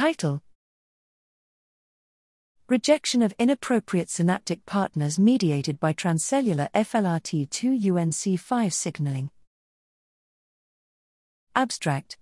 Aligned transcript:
Title 0.00 0.40
Rejection 2.70 3.20
of 3.20 3.34
inappropriate 3.38 4.08
synaptic 4.08 4.64
partners 4.64 5.18
mediated 5.18 5.78
by 5.78 5.92
transcellular 5.92 6.70
FLRT2 6.72 7.82
UNC5 7.82 8.72
signaling. 8.72 9.28
Abstract 11.54 12.16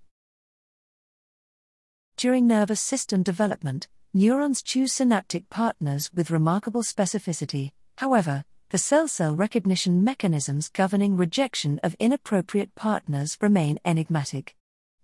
During 2.16 2.48
nervous 2.48 2.80
system 2.80 3.22
development, 3.22 3.86
neurons 4.12 4.60
choose 4.60 4.92
synaptic 4.92 5.48
partners 5.48 6.10
with 6.12 6.32
remarkable 6.32 6.82
specificity. 6.82 7.70
However, 7.98 8.42
the 8.70 8.78
cell 8.78 9.06
cell 9.06 9.36
recognition 9.36 10.02
mechanisms 10.02 10.68
governing 10.68 11.16
rejection 11.16 11.78
of 11.84 11.94
inappropriate 12.00 12.74
partners 12.74 13.38
remain 13.40 13.78
enigmatic. 13.84 14.56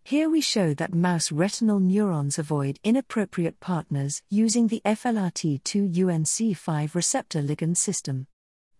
Here 0.06 0.28
we 0.28 0.42
show 0.42 0.74
that 0.74 0.92
mouse 0.92 1.32
retinal 1.32 1.80
neurons 1.80 2.38
avoid 2.38 2.78
inappropriate 2.84 3.58
partners 3.58 4.20
using 4.28 4.68
the 4.68 4.82
FLRT2 4.84 5.94
UNC5 5.94 6.94
receptor 6.94 7.40
ligand 7.40 7.78
system. 7.78 8.26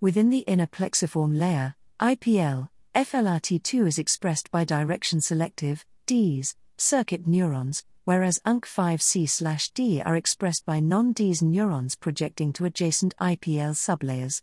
Within 0.02 0.28
the 0.28 0.41
inner 0.41 0.66
plexiform 0.66 1.38
layer, 1.38 1.77
IPL, 1.98 2.69
FLRT2 2.95 3.87
is 3.87 3.98
expressed 3.98 4.50
by 4.50 4.64
direction 4.64 5.23
selective, 5.23 5.87
Ds, 6.05 6.56
circuit 6.77 7.27
neurons, 7.27 7.84
whereas 8.05 8.38
UNC5C/D 8.45 10.02
are 10.05 10.16
expressed 10.16 10.66
by 10.66 10.78
non-Ds 10.78 11.41
neurons 11.41 11.97
projecting 11.97 12.52
to 12.52 12.66
adjacent 12.66 13.16
IPL 13.16 13.72
sublayers. 13.72 14.42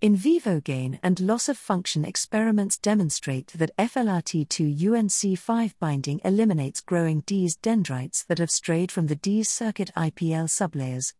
In 0.00 0.16
vivo 0.16 0.60
gain 0.60 0.98
and 1.02 1.20
loss 1.20 1.50
of 1.50 1.58
function 1.58 2.06
experiments 2.06 2.78
demonstrate 2.78 3.48
that 3.48 3.76
FLRT2 3.76 4.78
UNC5 4.78 5.74
binding 5.78 6.22
eliminates 6.24 6.80
growing 6.80 7.20
DS 7.26 7.56
dendrites 7.56 8.24
that 8.24 8.38
have 8.38 8.50
strayed 8.50 8.90
from 8.90 9.08
the 9.08 9.16
DS 9.16 9.50
circuit 9.50 9.90
IPL 9.94 10.48
sublayers. 10.48 11.12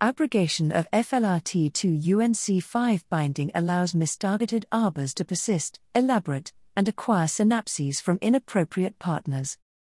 Abrogation 0.00 0.72
of 0.72 0.90
FLRT2 0.92 2.02
UNC5 2.02 3.02
binding 3.10 3.50
allows 3.54 3.92
mistargeted 3.92 4.64
arbors 4.72 5.12
to 5.12 5.26
persist, 5.26 5.78
elaborate, 5.94 6.54
and 6.74 6.88
acquire 6.88 7.26
synapses 7.26 8.00
from 8.00 8.18
inappropriate 8.22 8.98
partners. 8.98 9.58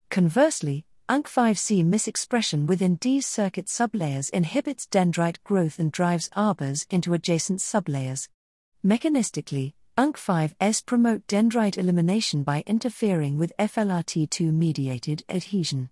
Conversely, 0.09 0.87
UNC5C 1.13 1.85
misexpression 1.85 2.67
within 2.67 2.95
DS 2.95 3.27
circuit 3.27 3.67
sublayers 3.67 4.31
inhibits 4.31 4.87
dendrite 4.87 5.37
growth 5.45 5.79
and 5.79 5.93
drives 5.93 6.31
arbors 6.35 6.87
into 6.89 7.13
adjacent 7.13 7.59
sublayers. 7.59 8.31
Mechanistically, 8.83 9.75
UNC5S 9.99 10.87
promote 10.87 11.27
dendrite 11.27 11.77
elimination 11.77 12.43
by 12.43 12.65
interfering 12.67 13.37
with 13.37 13.53
FLRT2 13.59 14.55
mediated 14.55 15.23
adhesion. 15.29 15.91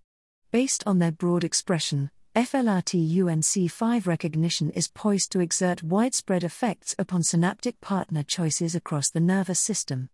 Based 0.52 0.82
on 0.86 1.00
their 1.00 1.12
broad 1.12 1.44
expression, 1.44 2.10
FLRT 2.34 3.14
UNC5 3.14 4.06
recognition 4.06 4.70
is 4.70 4.88
poised 4.88 5.32
to 5.32 5.40
exert 5.40 5.82
widespread 5.82 6.44
effects 6.44 6.94
upon 6.98 7.22
synaptic 7.24 7.78
partner 7.82 8.22
choices 8.22 8.74
across 8.74 9.10
the 9.10 9.20
nervous 9.20 9.60
system. 9.60 10.08